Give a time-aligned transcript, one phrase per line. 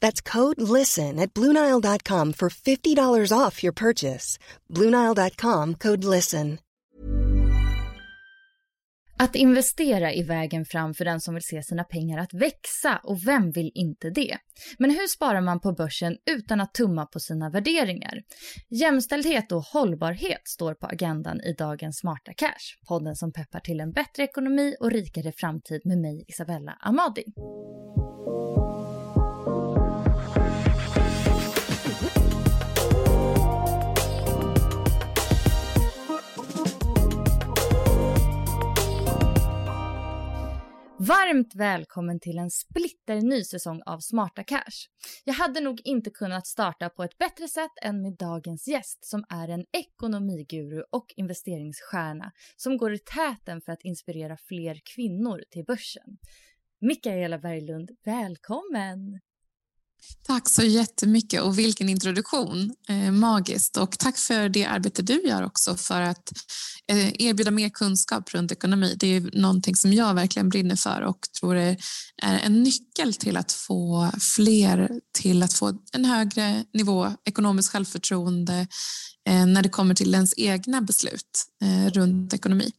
[0.00, 4.38] That's code LISTEN at Bluenile.com for $50 off your purchase.
[4.70, 6.58] Bluenile.com code LISTEN.
[9.18, 13.26] Att investera är vägen fram för den som vill se sina pengar att växa och
[13.26, 14.38] vem vill inte det?
[14.78, 18.22] Men hur sparar man på börsen utan att tumma på sina värderingar?
[18.70, 22.86] Jämställdhet och hållbarhet står på agendan i dagens Smarta Cash.
[22.88, 27.24] Podden som peppar till en bättre ekonomi och rikare framtid med mig Isabella Amadi.
[41.08, 44.88] Varmt välkommen till en splitterny säsong av Smarta Cash.
[45.24, 49.24] Jag hade nog inte kunnat starta på ett bättre sätt än med dagens gäst som
[49.28, 55.64] är en ekonomiguru och investeringsstjärna som går i täten för att inspirera fler kvinnor till
[55.64, 56.18] börsen.
[56.80, 59.20] Mikaela Berglund, välkommen!
[60.26, 62.74] Tack så jättemycket och vilken introduktion.
[62.88, 63.76] Eh, magiskt.
[63.76, 66.32] Och tack för det arbete du gör också för att
[66.92, 68.94] eh, erbjuda mer kunskap runt ekonomi.
[68.98, 71.76] Det är någonting som jag verkligen brinner för och tror är
[72.22, 78.66] en nyckel till att få fler till att få en högre nivå ekonomiskt självförtroende
[79.28, 82.72] eh, när det kommer till ens egna beslut eh, runt ekonomi.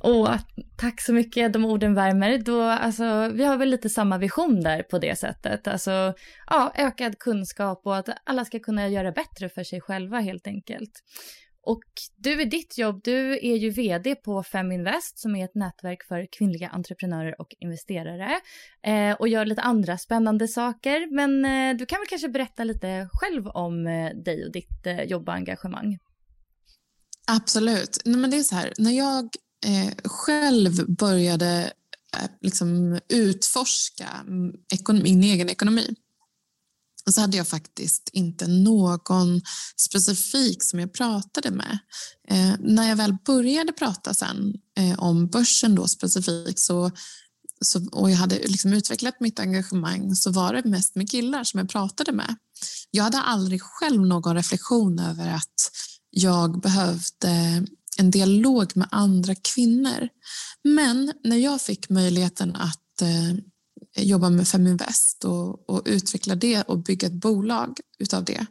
[0.00, 0.36] Åh,
[0.76, 2.38] tack så mycket, de orden värmer.
[2.38, 5.68] Då, alltså, vi har väl lite samma vision där på det sättet.
[5.68, 6.14] Alltså,
[6.46, 10.92] ja, ökad kunskap och att alla ska kunna göra bättre för sig själva helt enkelt.
[11.66, 11.84] Och
[12.16, 16.26] du i ditt jobb, du är ju vd på Feminvest som är ett nätverk för
[16.38, 18.40] kvinnliga entreprenörer och investerare
[18.86, 21.14] eh, och gör lite andra spännande saker.
[21.14, 25.02] Men eh, du kan väl kanske berätta lite själv om eh, dig och ditt eh,
[25.02, 25.98] jobb och engagemang?
[27.26, 27.98] Absolut.
[28.04, 29.28] Nej, men det är så här, när jag
[29.64, 31.72] Eh, själv började
[32.16, 34.08] eh, liksom utforska
[35.02, 35.94] min egen ekonomi
[37.10, 39.40] så hade jag faktiskt inte någon
[39.76, 41.78] specifik som jag pratade med.
[42.28, 46.90] Eh, när jag väl började prata sen eh, om börsen då specifikt så,
[47.60, 51.58] så, och jag hade liksom utvecklat mitt engagemang så var det mest med killar som
[51.58, 52.36] jag pratade med.
[52.90, 55.70] Jag hade aldrig själv någon reflektion över att
[56.10, 57.66] jag behövde
[57.98, 60.08] en dialog med andra kvinnor.
[60.64, 63.34] Men när jag fick möjligheten att eh,
[64.04, 68.46] jobba med Feminvest och, och utveckla det och bygga ett bolag utav det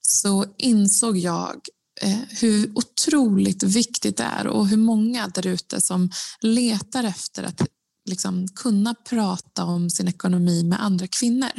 [0.00, 1.60] så insåg jag
[2.00, 7.68] eh, hur otroligt viktigt det är och hur många där ute som letar efter att
[8.08, 11.52] liksom, kunna prata om sin ekonomi med andra kvinnor.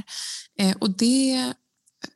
[0.60, 1.54] Eh, och det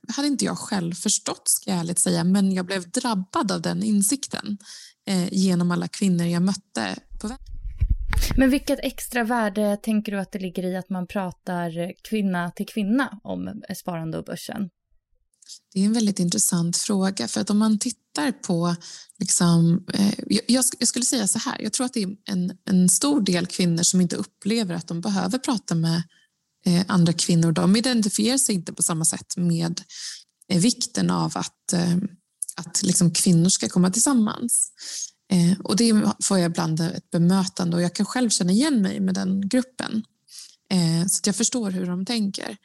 [0.07, 3.83] hade inte jag själv förstått, ska jag ärligt säga, men jag blev drabbad av den
[3.83, 4.57] insikten eh,
[5.32, 7.46] genom alla kvinnor jag mötte på vägen.
[8.38, 12.66] Men vilket extra värde tänker du att det ligger i att man pratar kvinna till
[12.66, 14.70] kvinna om sparande och börsen?
[15.74, 18.76] Det är en väldigt intressant fråga för att om man tittar på,
[19.20, 20.14] liksom, eh,
[20.48, 23.46] jag, jag, skulle säga så här, jag tror att det är en, en stor del
[23.46, 26.04] kvinnor som inte upplever att de behöver prata med
[26.66, 29.82] eh, andra kvinnor, de identifierar sig inte på samma sätt med
[30.52, 31.98] eh, vikten av att, eh,
[32.60, 34.72] att liksom kvinnor ska komma tillsammans.
[35.32, 39.00] Eh, och det får jag ibland ett bemötande och jag kan själv känna igen mig
[39.00, 40.04] med den gruppen.
[40.72, 42.58] Eh, så jag förstår hur de tänker.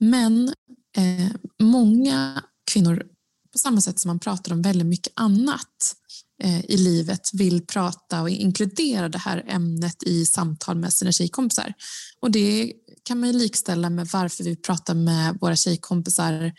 [0.00, 0.48] Men
[0.96, 1.30] eh,
[1.62, 3.06] många kvinnor,
[3.52, 5.94] på samma sätt som man pratar om väldigt mycket annat
[6.42, 11.74] eh, i livet, vill prata och inkludera det här ämnet i samtal med sina tjejkompisar.
[12.20, 12.72] Och det
[13.02, 16.52] kan man ju likställa med varför vi pratar med våra tjejkompisar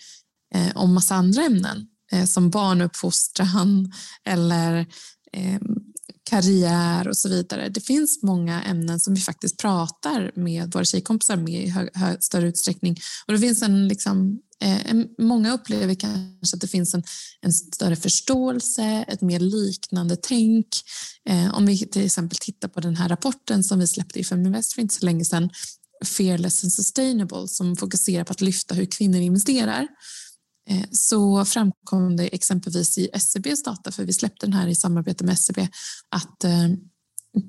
[0.55, 3.93] eh, om massa andra ämnen Eh, som barnuppfostran
[4.25, 4.79] eller
[5.33, 5.59] eh,
[6.29, 7.69] karriär och så vidare.
[7.69, 12.17] Det finns många ämnen som vi faktiskt pratar med våra tjejkompisar med i hö, hö,
[12.19, 12.97] större utsträckning.
[13.27, 17.03] Och det finns en, liksom, eh, en, många upplever kanske att det finns en,
[17.41, 20.67] en större förståelse, ett mer liknande tänk.
[21.29, 24.73] Eh, om vi till exempel tittar på den här rapporten som vi släppte i Feminvest
[24.73, 25.49] för inte så länge sedan,
[26.05, 29.87] Fearless and Sustainable, som fokuserar på att lyfta hur kvinnor investerar
[30.69, 35.23] Eh, så framkom det exempelvis i SCBs data, för vi släppte den här i samarbete
[35.23, 35.67] med SCB,
[36.09, 36.69] att eh,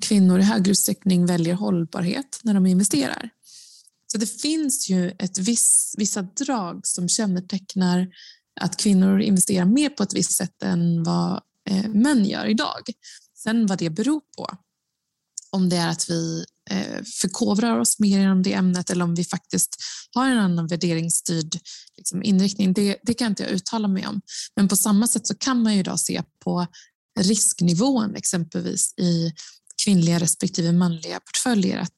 [0.01, 3.29] kvinnor i högre utsträckning väljer hållbarhet när de investerar.
[4.11, 8.07] Så det finns ju ett viss, vissa drag som kännetecknar
[8.59, 12.81] att kvinnor investerar mer på ett visst sätt än vad eh, män gör idag.
[13.35, 14.57] Sen vad det beror på,
[15.51, 19.23] om det är att vi Eh, förkovrar oss mer inom det ämnet eller om vi
[19.23, 19.75] faktiskt
[20.15, 21.59] har en annan värderingsstyrd
[21.97, 24.21] liksom, inriktning, det, det kan inte jag uttala mig om.
[24.55, 26.67] Men på samma sätt så kan man ju idag se på
[27.19, 29.31] risknivån exempelvis i
[29.85, 31.95] kvinnliga respektive manliga portföljer att,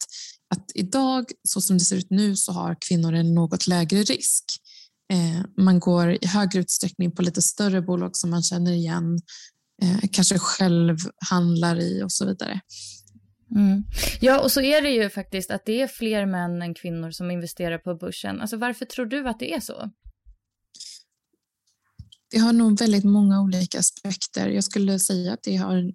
[0.56, 4.44] att idag, så som det ser ut nu, så har kvinnor en något lägre risk.
[5.14, 9.20] Eh, man går i högre utsträckning på lite större bolag som man känner igen,
[9.82, 10.98] eh, kanske själv
[11.30, 12.62] handlar i och så vidare.
[13.56, 13.84] Mm.
[14.20, 17.32] Ja, och så är det ju faktiskt att det är fler män än kvinnor som
[17.32, 18.42] investerar på börsen.
[18.42, 19.90] Alltså varför tror du att det är så?
[22.32, 24.50] Det har nog väldigt många olika aspekter.
[24.50, 25.94] Jag skulle säga att det har en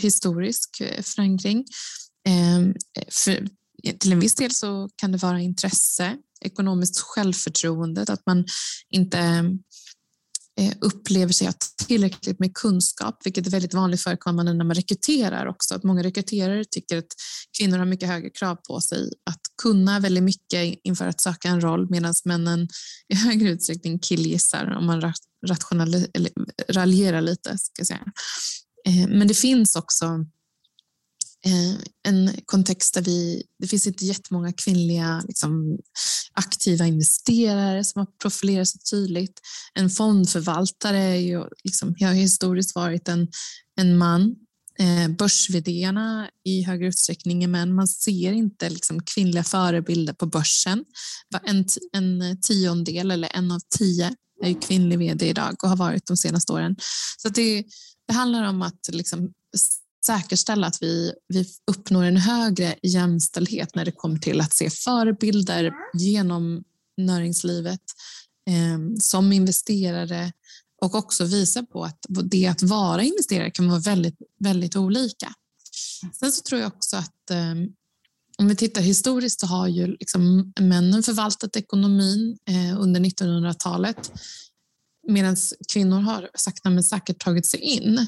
[0.00, 1.64] historisk eh, förankring.
[2.28, 2.74] Ehm,
[3.08, 3.46] för,
[3.98, 8.44] till en viss del så kan det vara intresse, ekonomiskt självförtroende, att man
[8.90, 9.44] inte
[10.60, 11.54] Eh, upplever sig ha
[11.86, 15.74] tillräckligt med kunskap, vilket är väldigt vanligt förekommande när man rekryterar också.
[15.74, 17.14] Att många rekryterare tycker att
[17.58, 21.60] kvinnor har mycket högre krav på sig att kunna väldigt mycket inför att söka en
[21.60, 22.68] roll medan männen
[23.08, 25.12] i högre utsträckning killgissar om man
[25.46, 26.32] rationaliserar, eller
[26.68, 27.58] raljerar lite.
[27.58, 28.12] Ska jag säga.
[28.86, 30.06] Eh, men det finns också
[31.46, 31.76] Eh,
[32.08, 35.78] en kontext där vi, det finns inte jättemånga kvinnliga liksom,
[36.32, 39.40] aktiva investerare som har profilerat sig tydligt.
[39.74, 43.28] En fondförvaltare är ju, liksom, har historiskt varit en,
[43.80, 44.34] en man.
[44.78, 45.48] Eh, börs
[46.44, 47.74] i högre utsträckning är män.
[47.74, 50.84] Man ser inte liksom, kvinnliga förebilder på börsen.
[51.44, 56.06] En, en tiondel eller en av tio är ju kvinnlig vd idag och har varit
[56.06, 56.76] de senaste åren.
[57.18, 57.64] Så det,
[58.08, 59.32] det handlar om att liksom,
[60.06, 65.72] säkerställa att vi, vi uppnår en högre jämställdhet när det kommer till att se förebilder
[65.94, 66.64] genom
[66.96, 67.80] näringslivet
[68.50, 70.32] eh, som investerare
[70.82, 75.34] och också visa på att det att vara investerare kan vara väldigt, väldigt olika.
[76.12, 77.54] Sen så tror jag också att eh,
[78.38, 84.12] om vi tittar historiskt så har ju liksom männen förvaltat ekonomin eh, under 1900-talet
[85.08, 85.36] medan
[85.72, 88.06] kvinnor har sakta men säkert tagit sig in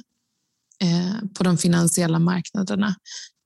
[0.83, 2.95] Eh, på de finansiella marknaderna.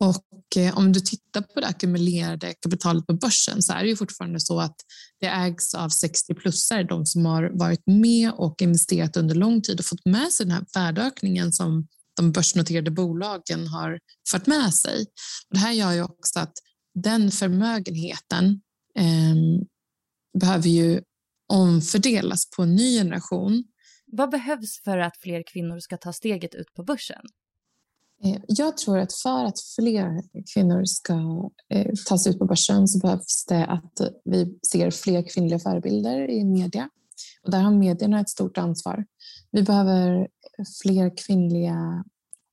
[0.01, 3.97] Och eh, om du tittar på det ackumulerade kapitalet på börsen så är det ju
[3.97, 4.77] fortfarande så att
[5.21, 9.87] det ägs av 60-plussare, de som har varit med och investerat under lång tid och
[9.87, 13.99] fått med sig den här värdeökningen som de börsnoterade bolagen har
[14.31, 15.01] fört med sig.
[15.49, 16.55] Och det här gör ju också att
[16.95, 18.61] den förmögenheten
[18.99, 19.65] eh,
[20.41, 21.01] behöver ju
[21.53, 23.65] omfördelas på en ny generation
[24.13, 27.23] vad behövs för att fler kvinnor ska ta steget ut på börsen?
[28.25, 30.23] Eh, jag tror att för att fler
[30.55, 35.23] kvinnor ska eh, ta sig ut på börsen så behövs det att vi ser fler
[35.23, 36.91] kvinnliga förebilder i media.
[37.43, 39.05] Och där har medierna ett stort ansvar.
[39.51, 40.29] Vi behöver
[40.83, 42.05] fler kvinnliga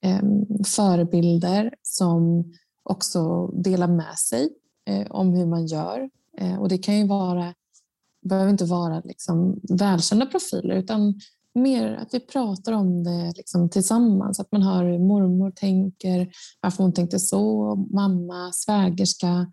[0.02, 4.50] ehm, förebilder som också delar med sig
[4.86, 6.10] eh, om hur man gör.
[6.38, 7.54] Eh, och det kan ju vara,
[8.22, 11.20] behöver inte vara liksom välkända profiler utan
[11.56, 14.40] mer att vi pratar om det liksom tillsammans.
[14.40, 16.32] Att man hör hur mormor tänker,
[16.62, 19.52] varför hon tänkte så, mamma, svägerska,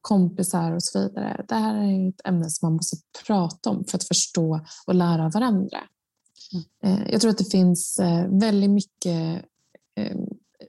[0.00, 1.44] kompisar och så vidare.
[1.48, 5.28] Det här är ett ämne som man måste prata om för att förstå och lära
[5.28, 5.78] varandra.
[6.52, 6.64] Mm.
[7.02, 9.44] Eh, jag tror att det finns eh, väldigt mycket
[9.94, 10.16] eh,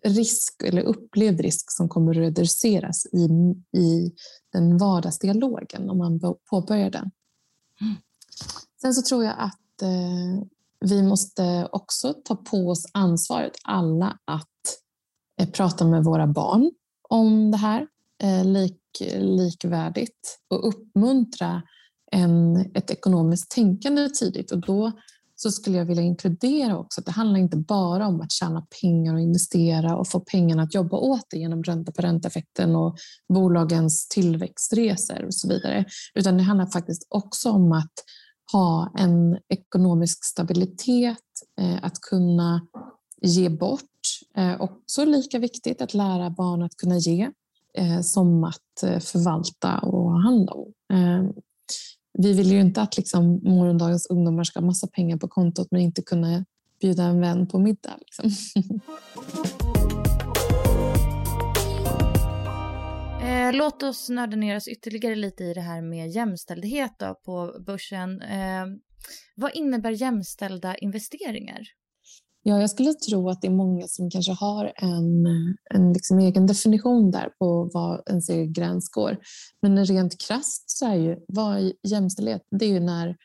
[0.04, 3.26] risk eller upplevd risk som kommer att reduceras i,
[3.80, 4.12] i
[4.54, 6.20] den vardagsdialogen om man
[6.50, 7.12] påbörjar den.
[7.82, 7.96] Mm.
[8.82, 9.58] Sen så tror jag att
[10.86, 14.48] vi måste också ta på oss ansvaret alla att
[15.42, 16.72] eh, prata med våra barn
[17.10, 17.88] om det här
[18.24, 18.78] eh, lik,
[19.18, 21.62] likvärdigt och uppmuntra
[22.12, 24.52] en, ett ekonomiskt tänkande tidigt.
[24.52, 24.92] Och då
[25.36, 29.14] så skulle jag vilja inkludera också att det handlar inte bara om att tjäna pengar
[29.14, 32.98] och investera och få pengarna att jobba åt det genom ränta på ränta-effekten och
[33.34, 35.86] bolagens tillväxtresor och så vidare.
[36.14, 37.94] Utan det handlar faktiskt också om att
[38.52, 41.18] ha en ekonomisk stabilitet,
[41.62, 42.68] eh, att kunna
[43.22, 43.82] ge bort.
[44.38, 47.30] Eh, Också lika viktigt att lära barn att kunna ge
[47.78, 50.74] eh, som att förvalta och ha hand om
[52.14, 55.82] vi vill ju inte att liksom morgondagens ungdomar ska ha massa pengar på kontot men
[55.82, 56.46] inte kunna
[56.82, 57.98] bjuda en vän på middag.
[58.00, 58.32] Liksom.
[63.32, 67.64] Eh, låt oss nörda ner oss ytterligare lite i det här med jämställdhet då på
[67.66, 68.22] börsen.
[68.22, 68.66] Eh,
[69.36, 71.62] vad innebär jämställda investeringar?
[72.44, 75.26] Ja, jag skulle tro att det är många som kanske har en,
[75.74, 79.18] en liksom egen definition där på vad ens egen gräns går.
[79.62, 83.16] Men rent krasst så är ju vad jämställdhet, det är ju när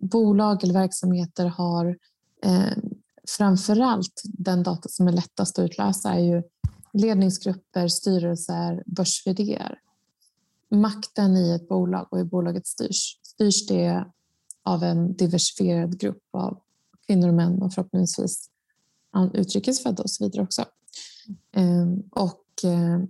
[0.00, 1.96] bolag eller verksamheter har
[2.44, 2.76] eh,
[3.38, 6.42] framförallt den data som är lättast att utlösa är ju
[6.92, 9.22] ledningsgrupper, styrelser, börs
[10.70, 13.18] Makten i ett bolag och hur bolaget styrs.
[13.22, 14.04] Styrs det
[14.62, 16.58] av en diversifierad grupp av
[17.06, 18.48] kvinnor och män och förhoppningsvis
[19.34, 20.64] utrikesfödda och så vidare också.
[21.52, 23.00] Ehm, och eh,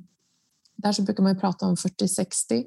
[0.77, 2.65] där så brukar man prata om 40-60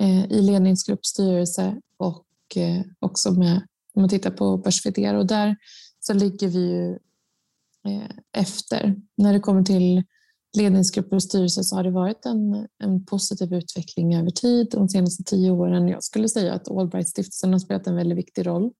[0.00, 3.56] eh, i ledningsgrupp, styrelse och eh, också med,
[3.94, 5.56] om man tittar på börs och där
[6.00, 6.98] så ligger vi ju
[8.36, 8.96] efter.
[9.16, 10.02] När det kommer till
[10.56, 15.22] ledningsgrupper och styrelse så har det varit en, en positiv utveckling över tid de senaste
[15.24, 15.88] tio åren.
[15.88, 18.70] Jag skulle säga att Allbright-stiftelsen har spelat en väldigt viktig roll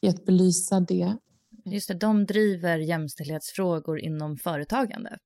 [0.00, 1.16] i att belysa det
[1.64, 5.18] Just det, de driver jämställdhetsfrågor inom företagande.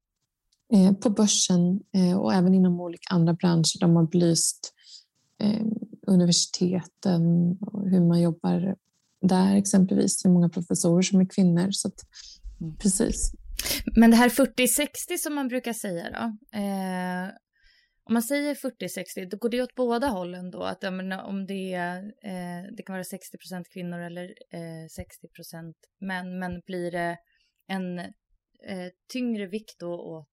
[0.73, 3.81] Eh, på börsen eh, och även inom olika andra branscher.
[3.81, 4.73] De har belyst
[5.43, 5.67] eh,
[6.07, 8.77] universiteten och hur man jobbar
[9.23, 10.25] där exempelvis.
[10.25, 11.69] Hur många professorer som är kvinnor.
[11.71, 11.91] Så.
[12.79, 13.33] Precis.
[13.97, 16.59] Men det här 40-60 som man brukar säga då.
[16.59, 17.29] Eh,
[18.07, 20.63] om man säger 40-60, då går det åt båda hållen då?
[20.63, 21.75] Att menar, om det,
[22.25, 27.17] eh, det kan vara 60% kvinnor eller eh, 60% män, men blir det
[27.69, 30.33] en eh, tyngre vikt då åt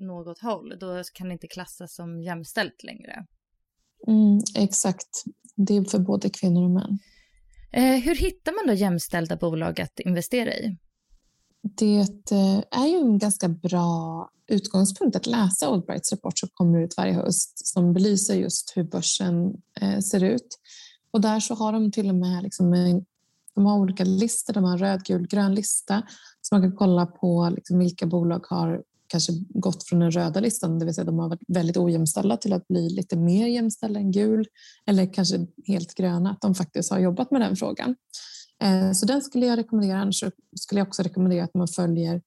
[0.00, 3.26] något håll, då kan det inte klassas som jämställt längre.
[4.06, 5.24] Mm, exakt,
[5.56, 6.98] det är för både kvinnor och män.
[7.72, 10.76] Eh, hur hittar man då jämställda bolag att investera i?
[11.62, 16.96] Det eh, är ju en ganska bra utgångspunkt att läsa Oldbrights rapport som kommer ut
[16.96, 20.58] varje höst som belyser just hur börsen eh, ser ut.
[21.10, 22.70] Och där så har de till och med liksom
[23.54, 24.52] de har olika listor.
[24.52, 26.02] De har en röd, gul, grön lista
[26.42, 30.78] så man kan kolla på liksom vilka bolag har kanske gått från den röda listan,
[30.78, 34.12] det vill säga de har varit väldigt ojämställda till att bli lite mer jämställda än
[34.12, 34.46] gul
[34.86, 37.94] eller kanske helt gröna, att de faktiskt har jobbat med den frågan.
[38.62, 39.98] Eh, så den skulle jag rekommendera.
[39.98, 40.24] Annars
[40.56, 42.22] skulle jag också rekommendera att man följer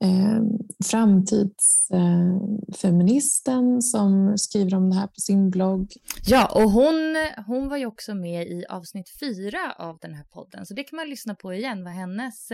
[0.00, 0.42] eh,
[0.84, 5.92] framtidsfeministen eh, som skriver om det här på sin blogg.
[6.26, 10.66] Ja, och hon, hon var ju också med i avsnitt fyra av den här podden,
[10.66, 12.52] så det kan man lyssna på igen vad hennes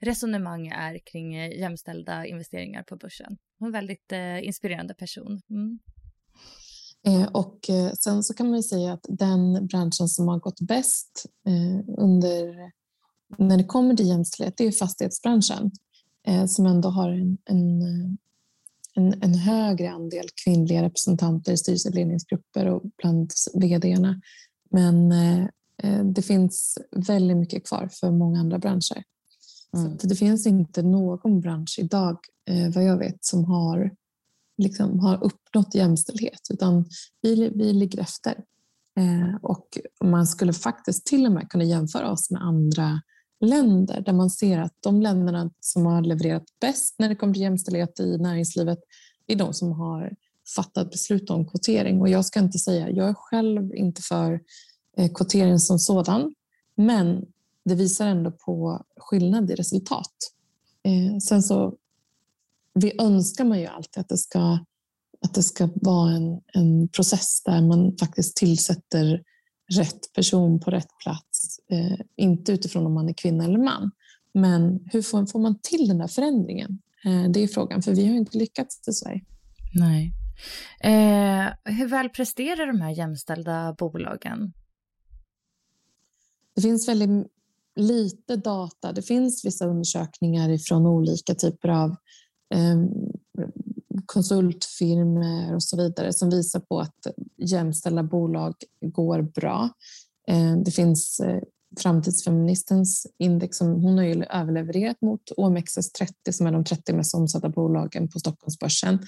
[0.00, 3.36] resonemang är kring jämställda investeringar på börsen.
[3.58, 4.12] Hon är en väldigt
[4.42, 5.42] inspirerande person.
[5.50, 5.78] Mm.
[7.06, 11.26] Eh, och eh, sen så kan man säga att den branschen som har gått bäst
[11.46, 12.72] eh, under,
[13.38, 15.70] när det kommer till jämställdhet, det är fastighetsbranschen
[16.48, 17.82] som ändå har en, en,
[18.94, 24.20] en, en högre andel kvinnliga representanter i styrelseledningsgrupper och bland vdarna.
[24.70, 25.14] Men
[26.14, 29.02] det finns väldigt mycket kvar för många andra branscher.
[29.76, 29.98] Mm.
[29.98, 32.18] Så det finns inte någon bransch idag,
[32.74, 33.90] vad jag vet, som har
[34.56, 36.84] liksom har uppnått jämställdhet utan
[37.22, 38.44] vi, vi ligger efter.
[38.98, 43.00] Eh, och man skulle faktiskt till och med kunna jämföra oss med andra
[43.40, 47.42] länder där man ser att de länderna som har levererat bäst när det kommer till
[47.42, 48.78] jämställdhet i näringslivet
[49.26, 50.12] är de som har
[50.56, 52.00] fattat beslut om kvotering.
[52.00, 54.40] Och jag ska inte säga, jag är själv inte för
[54.96, 56.34] eh, kvotering som sådan,
[56.74, 57.24] men
[57.64, 60.12] det visar ändå på skillnad i resultat.
[60.82, 61.76] Eh, sen så
[62.74, 64.58] vi önskar man ju alltid att det ska,
[65.20, 69.22] att det ska vara en, en process där man faktiskt tillsätter
[69.72, 71.58] rätt person på rätt plats.
[71.70, 73.90] Eh, inte utifrån om man är kvinna eller man.
[74.34, 76.78] Men hur får, får man till den där förändringen?
[77.04, 79.24] Eh, det är frågan, för vi har inte lyckats i Sverige.
[79.74, 80.12] Nej.
[80.80, 84.52] Eh, hur väl presterar de här jämställda bolagen?
[86.54, 87.26] Det finns väldigt
[87.76, 88.92] lite data.
[88.92, 91.96] Det finns vissa undersökningar från olika typer av
[92.54, 92.88] Ehm,
[94.06, 99.70] konsultfirmer konsultfirmor och så vidare som visar på att jämställda bolag går bra.
[100.28, 101.42] Ehm, det finns eh,
[101.76, 107.48] Framtidsfeministens index som hon har ju överlevererat mot OMXS30 som är de 30 mest omsatta
[107.48, 108.98] bolagen på Stockholmsbörsen.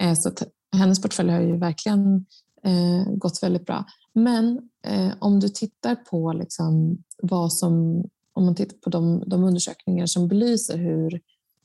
[0.00, 0.44] Ehm, så så
[0.76, 2.26] hennes portfölj har ju verkligen
[2.64, 3.84] eh, gått väldigt bra.
[4.12, 9.44] Men eh, om du tittar på liksom vad som, om man tittar på de, de
[9.44, 11.20] undersökningar som belyser hur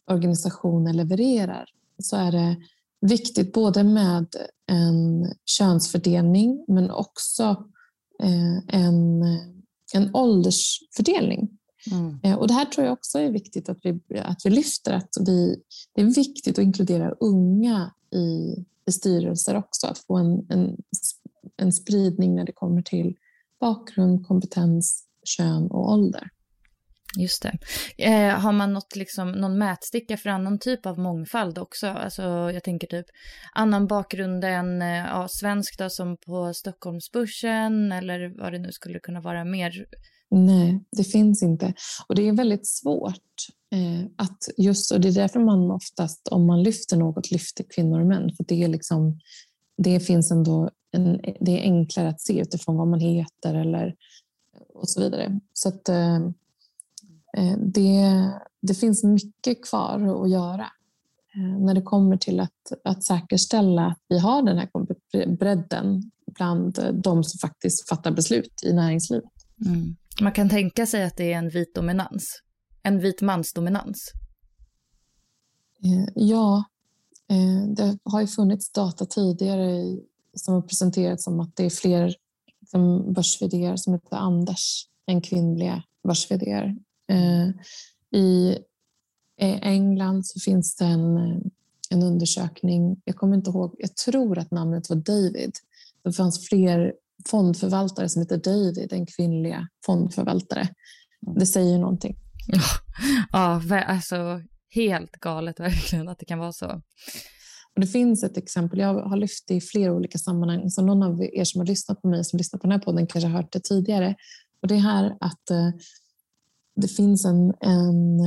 [0.07, 1.69] organisationer levererar
[1.99, 2.55] så är det
[3.01, 4.35] viktigt både med
[4.67, 7.65] en könsfördelning men också
[8.67, 9.23] en
[9.93, 11.49] en åldersfördelning.
[11.91, 12.19] Mm.
[12.23, 14.93] Eh, och det här tror jag också är viktigt att vi, att vi lyfter.
[14.93, 15.61] Att vi,
[15.93, 18.55] det är viktigt att inkludera unga i,
[18.87, 19.87] i styrelser också.
[19.87, 20.77] Att få en, en,
[21.57, 23.15] en spridning när det kommer till
[23.59, 26.29] bakgrund, kompetens, kön och ålder.
[27.17, 27.57] Just det.
[27.97, 31.87] Eh, har man något, liksom, någon mätsticka för annan typ av mångfald också?
[31.87, 33.05] Alltså, jag tänker typ
[33.53, 38.99] annan bakgrund än eh, ja, svensk då, som på Stockholmsbörsen eller vad det nu skulle
[38.99, 39.85] kunna vara mer?
[40.29, 41.73] Nej, det finns inte.
[42.07, 46.47] Och det är väldigt svårt eh, att just, och det är därför man oftast, om
[46.47, 48.31] man lyfter något, lyfter kvinnor och män.
[48.37, 49.19] För det är liksom,
[49.77, 53.95] det finns ändå en, det är enklare att se utifrån vad man heter eller
[54.73, 55.39] och så vidare.
[55.53, 56.19] Så att, eh,
[57.57, 60.67] det, det finns mycket kvar att göra
[61.35, 66.79] eh, när det kommer till att, att säkerställa att vi har den här bredden bland
[67.03, 69.31] de som faktiskt fattar beslut i näringslivet.
[69.65, 69.95] Mm.
[70.21, 72.41] Man kan tänka sig att det är en vit dominans,
[72.83, 74.11] en vit mansdominans.
[75.83, 76.63] Eh, ja,
[77.75, 79.97] det har ju funnits data tidigare
[80.33, 82.15] som har presenterats som att det är fler
[82.67, 83.37] som börs
[83.75, 86.75] som heter Anders än kvinnliga börs Eh,
[88.11, 88.57] I
[89.61, 91.17] England så finns det en,
[91.89, 95.51] en undersökning, jag kommer inte ihåg, jag tror att namnet var David.
[96.03, 96.93] Det fanns fler
[97.27, 100.67] fondförvaltare som heter David än kvinnliga fondförvaltare.
[101.35, 102.17] Det säger någonting.
[103.31, 106.81] Ja, alltså helt galet verkligen att det kan vara så.
[107.73, 111.03] Och det finns ett exempel, jag har lyft det i flera olika sammanhang, så någon
[111.03, 113.37] av er som har lyssnat på mig, som lyssnar på den här podden, kanske har
[113.37, 114.15] hört det tidigare.
[114.61, 115.69] Och det är här att eh,
[116.75, 118.19] det finns en, en,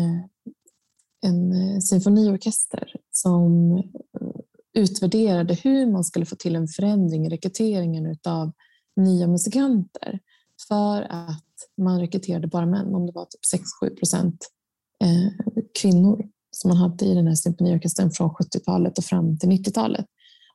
[1.23, 4.41] en symfoniorkester som eh,
[4.75, 8.53] utvärderade hur man skulle få till en förändring i rekryteringen av
[8.97, 10.21] nya musikanter
[10.69, 11.45] för att
[11.77, 14.49] man rekryterade bara män, om det var typ 6-7 procent
[15.05, 15.47] eh,
[15.81, 20.07] kvinnor som man hade i den här symfoniorkestern från 70-talet och fram till 90-talet.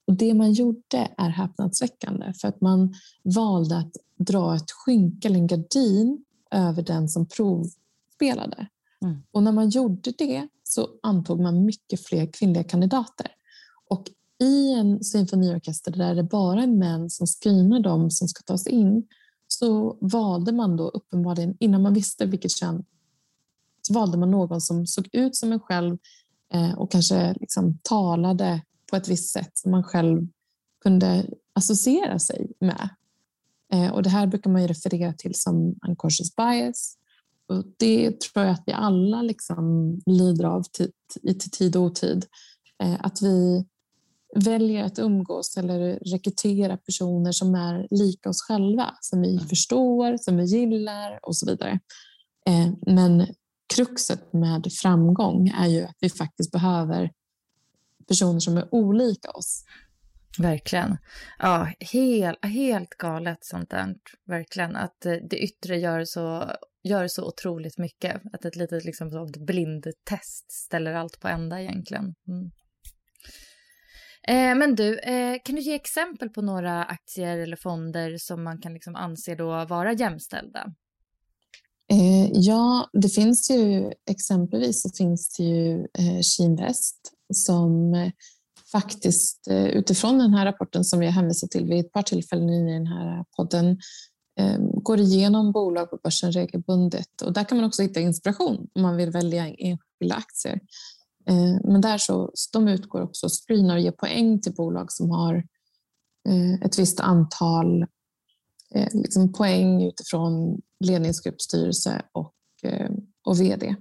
[0.07, 5.39] Och det man gjorde är häpnadsväckande för att man valde att dra ett skynke eller
[5.39, 7.65] en gardin över den som prov,
[8.23, 8.67] spelade.
[9.03, 9.23] Mm.
[9.31, 13.27] Och när man gjorde det så antog man mycket fler kvinnliga kandidater.
[13.89, 14.09] Och
[14.39, 19.07] i en symfoniorkester där det bara är män som screenar dem som ska tas in
[19.47, 22.85] så valde man då uppenbarligen, innan man visste vilket kön,
[23.81, 25.97] så valde man någon som såg ut som en själv
[26.53, 30.27] eh, och kanske liksom talade på ett visst sätt som man själv
[30.83, 32.89] kunde associera sig med.
[33.73, 36.97] Eh, och det här brukar man referera till som unconscious bias
[37.49, 40.63] och det tror jag att vi alla liksom lider av
[41.21, 42.25] i tid och otid.
[42.83, 43.65] Eh, att vi
[44.35, 49.47] väljer att umgås eller rekrytera personer som är lika oss själva, som vi mm.
[49.47, 51.79] förstår, som vi gillar och så vidare.
[52.47, 53.27] Eh, men
[53.75, 57.11] kruxet med framgång är ju att vi faktiskt behöver
[58.07, 59.65] personer som är olika oss.
[60.37, 60.97] Verkligen.
[61.39, 63.95] Ja, helt, helt galet sånt där.
[64.25, 64.75] Verkligen.
[64.75, 66.51] Att eh, det yttre gör så
[66.83, 68.21] gör så otroligt mycket.
[68.33, 72.15] Att ett litet liksom, sånt blindtest ställer allt på ända egentligen.
[72.27, 72.51] Mm.
[74.27, 78.61] Eh, men du, eh, kan du ge exempel på några aktier eller fonder som man
[78.61, 80.73] kan liksom anse då vara jämställda?
[81.91, 88.11] Eh, ja, det finns ju exempelvis så finns det ju eh, Kinvest som eh,
[88.71, 92.73] faktiskt eh, utifrån den här rapporten som jag hänvisat till vid ett par tillfällen i
[92.73, 93.77] den här podden Eh,
[94.35, 98.81] Ehm, går igenom bolag på börsen regelbundet och där kan man också hitta inspiration om
[98.81, 100.59] man vill välja enskilda aktier.
[101.25, 105.11] Ehm, men där så, de utgår också och screenar och ger poäng till bolag som
[105.11, 105.35] har
[106.29, 107.81] eh, ett visst antal
[108.75, 113.75] eh, liksom poäng utifrån ledningsgrupp, styrelse och, ehm, och vd.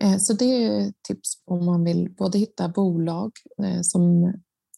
[0.00, 3.32] Eh, så det är tips om man vill både hitta bolag
[3.82, 4.32] som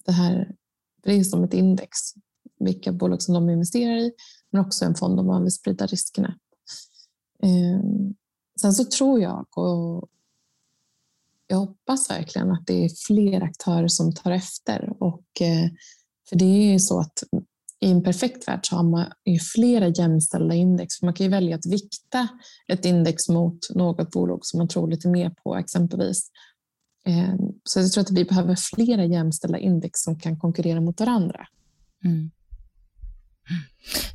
[0.04, 0.54] det här,
[1.02, 1.98] det är som ett index,
[2.58, 4.12] vilka bolag som de investerar i,
[4.50, 6.38] men också en fond om man vill sprida riskerna.
[7.42, 8.14] Ehm,
[8.60, 10.08] sen så tror jag och
[11.46, 15.02] jag hoppas verkligen att det är fler aktörer som tar efter.
[15.02, 15.70] Och, eh,
[16.28, 17.22] för det är ju så att
[17.80, 21.02] i en perfekt värld så har man ju flera jämställda index.
[21.02, 22.28] Man kan ju välja att vikta
[22.72, 26.30] ett index mot något bolag som man tror lite mer på exempelvis.
[27.04, 31.46] Ehm, så jag tror att vi behöver flera jämställda index som kan konkurrera mot varandra.
[32.04, 32.30] Mm.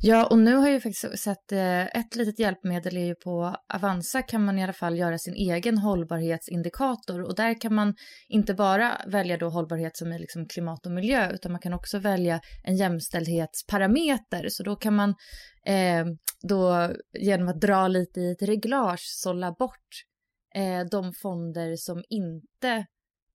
[0.00, 3.56] Ja, och nu har jag ju faktiskt sett eh, ett litet hjälpmedel är ju på
[3.74, 7.94] Avanza kan man i alla fall göra sin egen hållbarhetsindikator och där kan man
[8.28, 11.98] inte bara välja då hållbarhet som är liksom klimat och miljö utan man kan också
[11.98, 15.14] välja en jämställdhetsparameter så då kan man
[15.66, 16.04] eh,
[16.48, 19.90] då genom att dra lite i ett reglage sålla bort
[20.54, 22.86] eh, de fonder som inte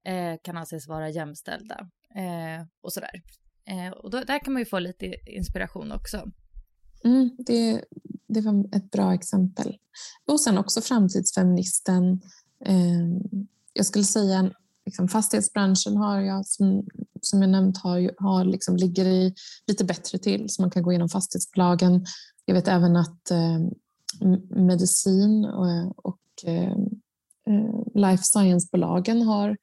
[0.08, 1.80] eh, kan anses vara jämställda
[2.16, 3.22] eh, och sådär.
[3.66, 6.32] Eh, och då, där kan man ju få lite inspiration också.
[7.04, 7.86] Mm, det,
[8.28, 9.78] det var ett bra exempel.
[10.28, 12.22] Och sen också framtidsfeministen.
[12.66, 13.08] Eh,
[13.74, 14.52] jag skulle säga
[14.86, 16.88] liksom fastighetsbranschen har jag som,
[17.22, 19.34] som jag nämnt har, har liksom, ligger i
[19.68, 22.06] lite bättre till så man kan gå igenom fastighetsbolagen.
[22.46, 23.60] Jag vet även att eh,
[24.50, 26.78] medicin eh, och, och eh,
[27.96, 29.58] life science-bolagen har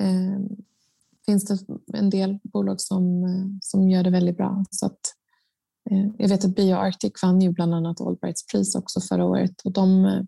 [0.00, 0.38] eh,
[1.26, 1.58] finns det
[1.98, 4.64] en del bolag som, eh, som gör det väldigt bra.
[4.70, 5.00] Så att,
[5.90, 9.72] eh, jag vet att BioArctic vann ju bland annat Allbrights pris också förra året och
[9.72, 10.20] de eh,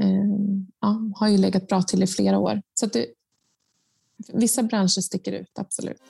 [0.00, 0.24] eh
[0.80, 2.62] ja, har ju legat bra till i flera år.
[2.74, 3.06] Så att det,
[4.32, 6.02] vissa branscher sticker ut, absolut.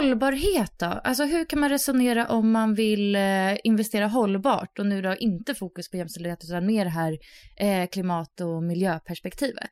[0.00, 0.86] Hållbarhet då?
[0.86, 5.54] Alltså hur kan man resonera om man vill eh, investera hållbart och nu då inte
[5.54, 7.18] fokus på jämställdhet utan mer det här
[7.56, 9.70] eh, klimat och miljöperspektivet?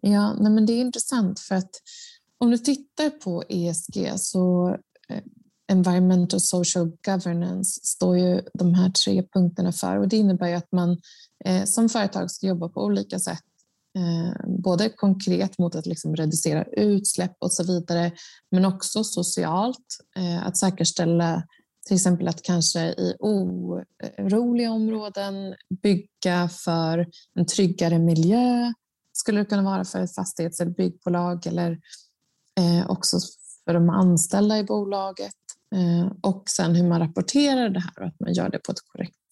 [0.00, 1.70] Ja, nej men det är intressant för att
[2.38, 4.68] om du tittar på ESG så
[5.08, 5.22] eh,
[5.72, 10.72] Environmental Social Governance står ju de här tre punkterna för och det innebär ju att
[10.72, 10.98] man
[11.44, 13.44] eh, som företag ska jobba på olika sätt
[13.96, 18.12] Eh, både konkret mot att liksom reducera utsläpp och så vidare,
[18.50, 19.98] men också socialt.
[20.16, 21.42] Eh, att säkerställa
[21.86, 28.72] till exempel att kanske i oroliga områden bygga för en tryggare miljö
[29.12, 31.70] skulle det kunna vara för ett fastighets eller byggbolag eller
[32.60, 33.18] eh, också
[33.64, 35.34] för de anställda i bolaget
[35.74, 38.88] eh, och sen hur man rapporterar det här och att man gör det på ett
[38.92, 39.25] korrekt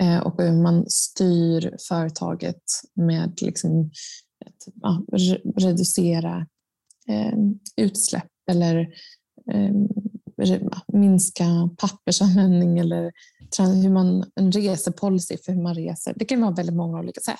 [0.00, 2.62] Eh, och hur man styr företaget
[2.94, 3.90] med liksom
[4.46, 5.04] att ja,
[5.56, 6.46] reducera
[7.08, 7.38] eh,
[7.76, 8.80] utsläpp eller
[9.52, 9.74] eh,
[10.92, 11.44] minska
[11.78, 13.12] pappersanvändning eller
[13.58, 16.14] hur man, en resepolicy för hur man reser.
[16.16, 17.38] Det kan vara väldigt många olika sätt.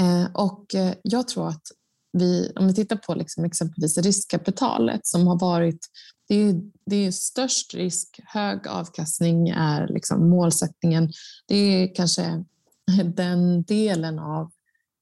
[0.00, 1.62] Eh, och eh, jag tror att
[2.12, 5.86] vi, om vi tittar på liksom exempelvis riskkapitalet som har varit
[6.28, 11.12] det är, det är störst risk, hög avkastning är liksom målsättningen.
[11.46, 12.44] Det är kanske
[13.14, 14.50] den delen av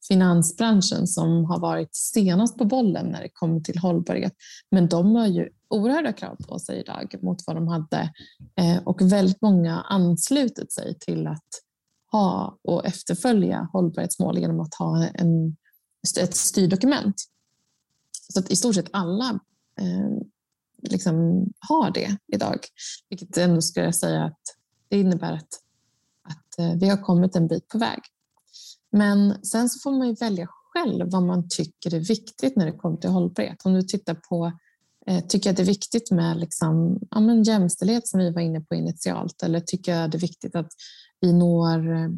[0.07, 4.33] finansbranschen som har varit senast på bollen när det kommer till hållbarhet.
[4.71, 8.13] Men de har ju oerhörda krav på sig idag mot vad de hade
[8.55, 11.47] eh, och väldigt många anslutit sig till att
[12.11, 15.55] ha och efterfölja hållbarhetsmål genom att ha en,
[16.19, 17.15] ett styrdokument.
[18.33, 19.39] Så att i stort sett alla
[19.79, 20.17] eh,
[20.89, 22.59] liksom har det idag.
[23.09, 24.41] Vilket ändå skulle jag säga att
[24.89, 25.59] det innebär att,
[26.23, 27.99] att eh, vi har kommit en bit på väg.
[28.91, 32.71] Men sen så får man ju välja själv vad man tycker är viktigt när det
[32.71, 33.65] kommer till hållbarhet.
[33.65, 34.51] Om du tittar på,
[35.07, 38.61] eh, tycker jag det är viktigt med liksom, ja, men jämställdhet som vi var inne
[38.61, 40.71] på initialt eller tycker jag det är viktigt att
[41.19, 42.09] vi når eh,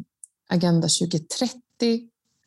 [0.48, 1.60] Agenda 2030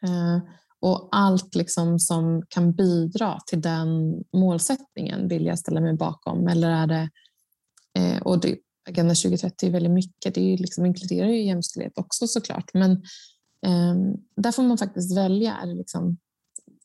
[0.04, 0.40] eh,
[0.82, 6.48] och allt liksom som kan bidra till den målsättningen vill jag ställa mig bakom.
[6.48, 7.10] Eller är det,
[7.98, 8.58] eh, och det,
[8.90, 12.74] Agenda 2030 är väldigt mycket, det liksom inkluderar ju jämställdhet också såklart.
[12.74, 12.92] Men
[13.66, 13.96] eh,
[14.36, 15.56] där får man faktiskt välja.
[15.56, 16.18] Är det liksom,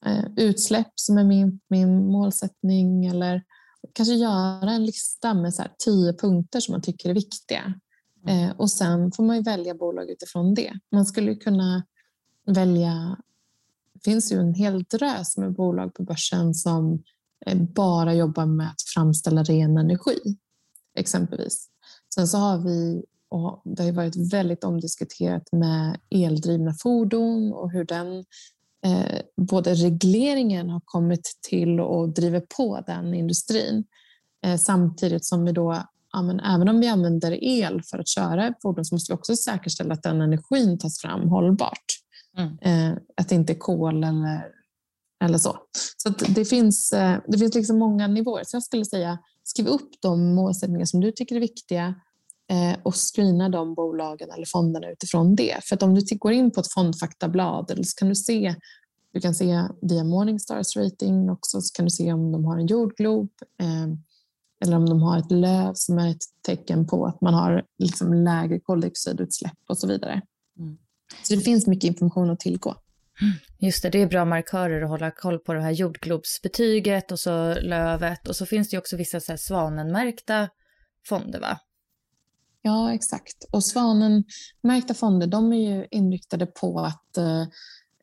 [0.07, 3.43] eh, utsläpp som är min, min målsättning eller
[3.93, 7.75] kanske göra en lista med så tio punkter som man tycker är viktiga.
[8.29, 10.73] Eh, och sen får man välja bolag utifrån det.
[10.93, 11.85] Man skulle kunna
[12.47, 13.17] välja
[14.05, 17.03] finns ju en hel drös med bolag på börsen som
[17.47, 20.37] eh, bara jobbar med att framställa ren energi,
[20.99, 21.69] exempelvis.
[22.14, 27.85] Sen så har vi, och det har varit väldigt omdiskuterat med eldrivna fordon och hur
[27.85, 28.25] den
[28.87, 33.85] eh, både regleringen har kommit till och driver på den industrin.
[34.47, 38.55] Eh, samtidigt som vi då ja, men även om vi använder el för att köra
[38.62, 42.04] fordon så måste vi också säkerställa att den energin tas fram hållbart.
[42.37, 42.59] Mm.
[42.61, 44.53] Eh, att det inte är kol eller,
[45.25, 45.59] eller så.
[45.97, 48.42] Så det finns, eh, det finns liksom många nivåer.
[48.47, 51.94] Så jag skulle säga, skriv upp de målsättningar som du tycker är viktiga
[52.51, 55.64] eh, och screena de bolagen eller fonderna utifrån det.
[55.64, 58.55] För att om du går in på ett fondfaktablad så kan du se
[59.14, 62.66] du kan se via Morningstars rating också så kan du se om de har en
[62.66, 63.29] jordglob
[63.61, 63.87] eh,
[64.64, 68.14] eller om de har ett löv som är ett tecken på att man har liksom
[68.14, 70.23] lägre koldioxidutsläpp och så vidare.
[71.23, 72.77] Så det finns mycket information att tillgå.
[73.59, 77.55] Just det, det är bra markörer att hålla koll på det här jordglobsbetyget och så
[77.55, 80.49] lövet och så finns det också vissa så här svanenmärkta
[81.09, 81.59] fonder va?
[82.62, 83.45] Ja, exakt.
[83.53, 87.45] Och svanenmärkta fonder de är ju inriktade på att eh,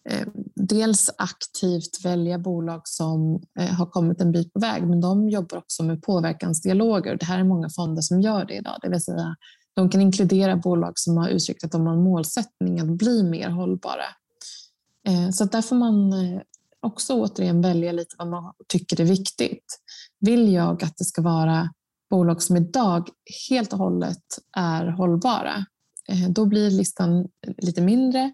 [0.09, 5.29] Eh, dels aktivt välja bolag som eh, har kommit en bit på väg, men de
[5.29, 7.15] jobbar också med påverkansdialoger.
[7.15, 9.35] Det här är många fonder som gör det idag, det vill säga
[9.75, 13.49] de kan inkludera bolag som har uttryckt att de har en målsättning att bli mer
[13.49, 14.05] hållbara.
[15.07, 16.41] Eh, så där får man eh,
[16.79, 19.79] också återigen välja lite vad man tycker är viktigt.
[20.19, 21.69] Vill jag att det ska vara
[22.09, 23.09] bolag som idag
[23.49, 24.23] helt och hållet
[24.57, 25.65] är hållbara,
[26.09, 28.33] eh, då blir listan lite mindre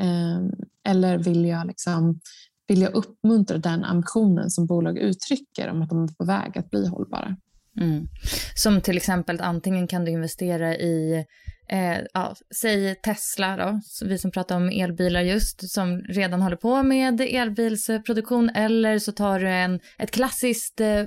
[0.00, 0.50] ehm,
[0.88, 2.20] eller vill jag, liksom,
[2.66, 6.70] vill jag uppmuntra den ambitionen som bolag uttrycker om att de är på väg att
[6.70, 7.36] bli hållbara?
[7.80, 8.08] Mm.
[8.54, 11.24] Som till exempel antingen kan du investera i,
[11.68, 16.82] eh, ja, säg Tesla då, vi som pratar om elbilar just, som redan håller på
[16.82, 21.04] med elbilsproduktion, eller så tar du en, ett klassiskt eh,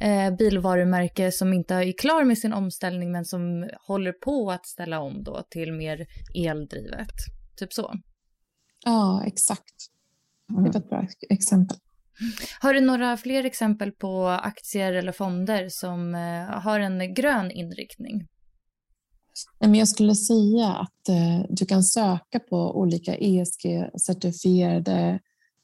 [0.00, 5.00] eh bilvarumärke som inte är klar med sin omställning men som håller på att ställa
[5.00, 7.14] om då till mer eldrivet.
[7.56, 7.94] Typ så.
[8.84, 9.74] Ja, exakt.
[10.48, 11.76] Det var ett bra exempel.
[12.60, 18.26] Har du några fler exempel på aktier eller fonder som eh, har en grön inriktning?
[19.58, 25.18] Jag skulle säga att eh, du kan söka på olika ESG-certifierade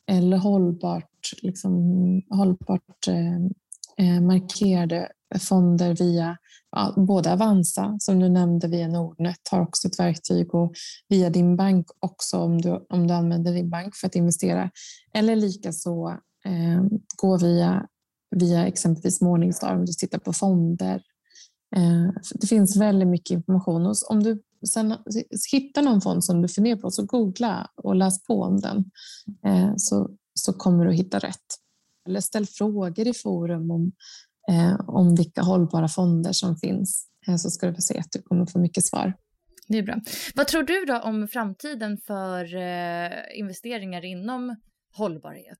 [0.09, 1.73] eller hållbart, liksom,
[2.31, 3.37] hållbart eh,
[4.07, 5.09] eh, markerade
[5.49, 6.37] fonder via
[6.71, 10.73] ja, både Avanza, som du nämnde via Nordnet, har också ett verktyg och
[11.09, 14.71] via din bank också om du, om du använder din bank för att investera.
[15.15, 16.83] Eller likaså eh,
[17.17, 17.87] gå via,
[18.37, 21.03] via exempelvis Morningstar om du tittar på fonder.
[21.77, 23.87] Eh, det finns väldigt mycket information.
[23.87, 24.95] Och om du sen
[25.53, 28.85] hittar någon fond som du funderar på så googla och läs på om den
[29.47, 31.47] eh, så, så kommer du hitta rätt.
[32.09, 33.93] Eller ställ frågor i forum om
[34.51, 38.23] eh, om vilka hållbara fonder som finns eh, så ska du få se att du
[38.23, 39.15] kommer få mycket svar.
[39.69, 40.01] Det är bra.
[40.35, 44.57] Vad tror du då om framtiden för eh, investeringar inom
[44.93, 45.59] hållbarhet?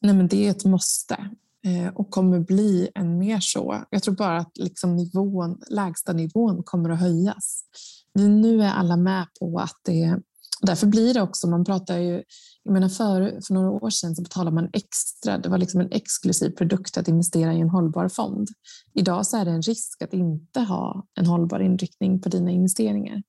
[0.00, 1.14] Nej, men det är ett måste
[1.64, 3.84] eh, och kommer bli än mer så.
[3.90, 7.64] Jag tror bara att liksom nivån, lägsta nivån kommer att höjas.
[8.14, 10.20] Nu är alla med på att det
[10.62, 12.22] Därför blir det också, man pratar ju,
[12.62, 15.92] jag menar för, för några år sedan så betalade man extra, det var liksom en
[15.92, 18.48] exklusiv produkt att investera i en hållbar fond.
[18.94, 23.22] Idag så är det en risk att inte ha en hållbar inriktning på dina investeringar.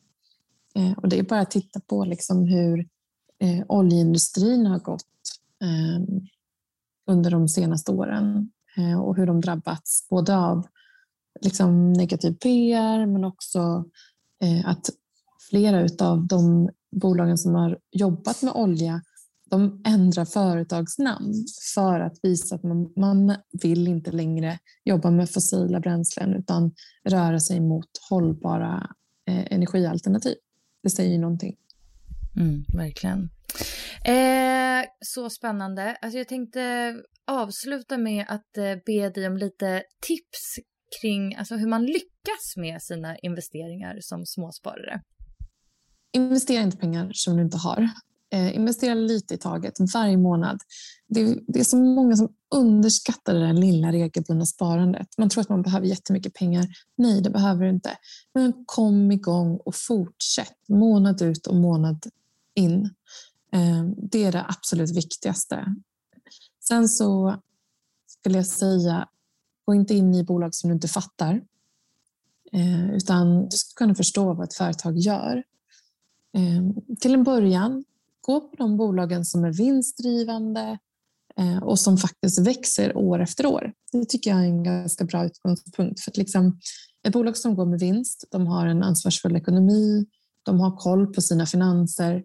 [0.75, 2.87] Eh, och det är bara att titta på liksom hur
[3.39, 5.03] eh, oljeindustrin har gått
[5.63, 6.05] eh,
[7.09, 10.67] under de senaste åren eh, och hur de drabbats både av
[11.41, 13.85] liksom negativ PR men också
[14.41, 14.89] eh, att
[15.49, 19.01] flera av de bolagen som har jobbat med olja
[19.49, 21.33] de ändrar företagsnamn
[21.75, 26.71] för att visa att man, man vill inte längre jobba med fossila bränslen utan
[27.03, 28.89] röra sig mot hållbara
[29.27, 30.35] eh, energialternativ.
[30.83, 31.55] Det säger någonting.
[32.35, 33.29] Mm, verkligen.
[34.05, 35.97] Eh, så spännande.
[36.01, 36.95] Alltså jag tänkte
[37.27, 40.55] avsluta med att eh, be dig om lite tips
[41.01, 45.01] kring alltså hur man lyckas med sina investeringar som småsparare.
[46.13, 47.89] Investera inte pengar som du inte har.
[48.31, 50.59] Eh, investera lite i taget varje månad.
[51.07, 55.07] Det, det, är så många som underskattar det där lilla regelbundna sparandet.
[55.17, 56.65] Man tror att man behöver jättemycket pengar.
[56.97, 57.97] Nej, det behöver du inte.
[58.33, 62.05] Men kom igång och fortsätt månad ut och månad
[62.55, 62.89] in.
[63.51, 65.75] Eh, det är det absolut viktigaste.
[66.67, 67.41] Sen så
[68.07, 69.07] skulle jag säga,
[69.65, 71.41] gå inte in i bolag som du inte fattar.
[72.51, 75.43] Eh, utan du ska kunna förstå vad ett företag gör.
[76.33, 77.85] Eh, till en början,
[78.21, 80.79] gå på de bolagen som är vinstdrivande
[81.61, 83.73] och som faktiskt växer år efter år.
[83.91, 85.99] Det tycker jag är en ganska bra utgångspunkt.
[85.99, 86.59] För att liksom,
[87.03, 90.05] ett bolag som går med vinst, de har en ansvarsfull ekonomi,
[90.43, 92.23] de har koll på sina finanser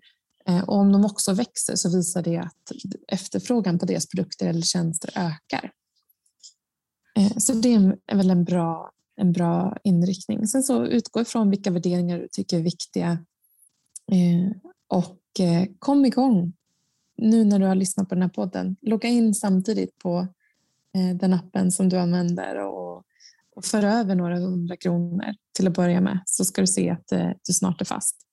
[0.48, 2.72] Eh, och om de också växer så visar det att
[3.09, 5.72] efterfrågan på deras produkter eller tjänster ökar.
[7.16, 7.74] Eh, så det
[8.07, 10.46] är väl en bra en bra inriktning.
[10.46, 13.11] Sen så utgå ifrån vilka värderingar du tycker är viktiga
[14.12, 14.57] eh,
[14.88, 15.20] och
[15.78, 16.52] kom igång.
[17.16, 20.26] Nu när du har lyssnat på den här podden, logga in samtidigt på
[21.20, 23.04] den appen som du använder och,
[23.57, 27.09] och för över några hundra kronor till att börja med så ska du se att
[27.46, 28.23] du snart är fast.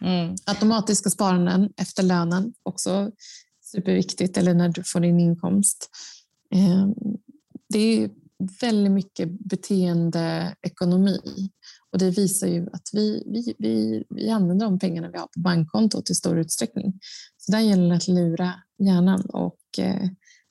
[0.00, 0.36] Mm.
[0.46, 3.10] Automatiska sparanden efter lönen, också
[3.72, 5.90] superviktigt, eller när du får din inkomst.
[6.54, 6.88] Eh,
[7.68, 8.10] det är
[8.60, 11.50] väldigt mycket beteendeekonomi
[11.92, 15.40] och det visar ju att vi, vi, vi, vi använder de pengarna vi har på
[15.40, 17.00] bankkontot i stor utsträckning.
[17.36, 20.08] Så där gäller det att lura hjärnan och eh,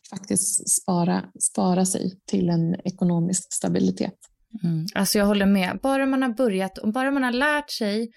[0.10, 4.16] faktiskt spara, spara sig till en ekonomisk stabilitet.
[4.64, 4.86] Mm.
[4.96, 5.80] Alltså jag håller med.
[5.84, 8.12] Bara man har börjat och bara man har lärt sig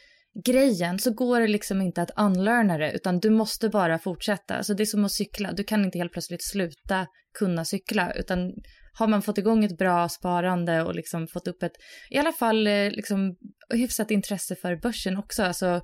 [0.45, 4.55] grejen så går det liksom inte att unlearna det utan du måste bara fortsätta.
[4.55, 5.53] Alltså det är som att cykla.
[5.53, 7.07] Du kan inte helt plötsligt sluta
[7.39, 8.53] kunna cykla utan
[8.99, 11.73] har man fått igång ett bra sparande och liksom fått upp ett,
[12.11, 13.37] i alla fall eh, liksom
[13.75, 15.81] hyfsat intresse för börsen också, alltså,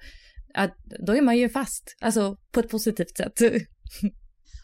[0.55, 0.75] att,
[1.07, 3.41] då är man ju fast, alltså på ett positivt sätt.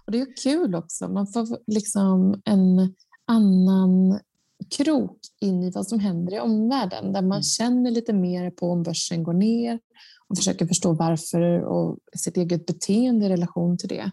[0.07, 2.95] Och det är kul också, man får liksom en
[3.27, 4.21] annan
[4.71, 7.43] krok in i vad som händer i omvärlden där man mm.
[7.43, 9.81] känner lite mer på om börsen går ner
[10.29, 14.11] och försöker förstå varför och sitt eget beteende i relation till det.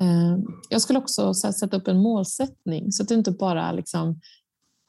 [0.00, 4.20] Eh, jag skulle också sätta upp en målsättning så att du inte bara liksom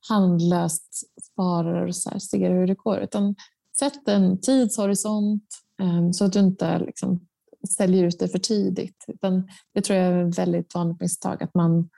[0.09, 3.35] handlöst sparar och så ser hur det går utan
[3.79, 5.43] sätt en tidshorisont
[5.81, 7.19] eh, så att du inte liksom
[7.77, 9.05] säljer ut det för tidigt.
[9.07, 11.89] Utan det tror jag är ett väldigt vanligt misstag att man,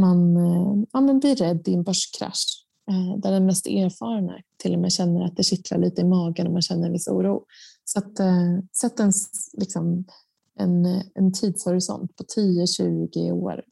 [0.00, 4.74] man, eh, ja, men blir rädd i en börskrasch eh, där den mest erfarna till
[4.74, 7.44] och med känner att det kittlar lite i magen och man känner en viss oro.
[7.84, 9.12] Så att, eh, sätt en
[9.52, 10.04] liksom,
[10.58, 13.64] en, en tidshorisont på 10-20 år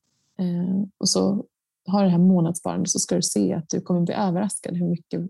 [0.98, 1.44] och så
[1.86, 5.20] har det här månadssparandet så ska du se att du kommer bli överraskad hur mycket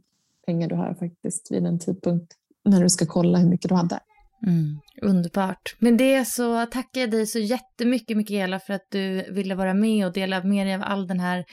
[0.47, 2.33] pengar du har faktiskt vid en tidpunkt
[2.65, 4.01] när du ska kolla hur mycket du hade.
[4.47, 5.77] Mm, underbart.
[5.79, 10.07] Men det så tackar jag dig så jättemycket Mikaela för att du ville vara med
[10.07, 11.45] och dela med dig av all den här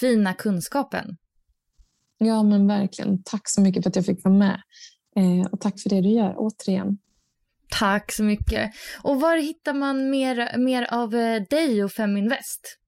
[0.00, 1.16] fina kunskapen.
[2.18, 3.22] Ja men verkligen.
[3.22, 4.60] Tack så mycket för att jag fick vara med.
[5.16, 6.98] Eh, och tack för det du gör återigen.
[7.70, 8.70] Tack så mycket.
[9.02, 12.78] Och var hittar man mer, mer av eh, dig och Feminvest?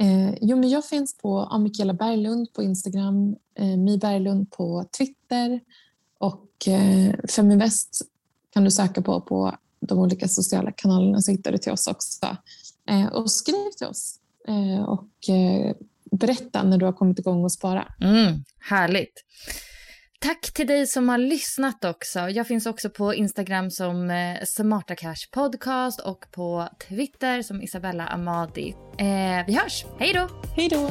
[0.00, 5.60] Eh, jo, men jag finns på Amikela Berglund på Instagram, eh, Mi Berglund på Twitter
[6.18, 8.02] och eh, Feminvest
[8.56, 12.36] kan du söka på på de olika sociala kanalerna så hittar du till oss också.
[12.88, 15.76] Eh, och skriv till oss eh, och eh,
[16.20, 17.94] berätta när du har kommit igång och spara.
[18.00, 19.24] Mm, härligt.
[20.20, 22.18] Tack till dig som har lyssnat också.
[22.18, 24.12] Jag finns också på Instagram som
[24.46, 28.74] Smarta Cash Podcast och på Twitter som Isabella Amadi.
[28.98, 29.84] Eh, vi hörs.
[29.98, 30.28] Hej då!
[30.56, 30.90] Hej då!